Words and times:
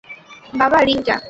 বাবা, 0.53 0.79
রিং 0.81 0.97
টা। 1.05 1.15